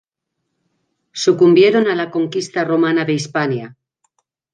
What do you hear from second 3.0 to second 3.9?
de Hispania.